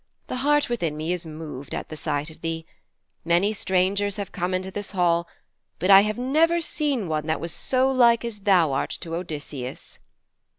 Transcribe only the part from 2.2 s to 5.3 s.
of thee. Many strangers have come into this hall,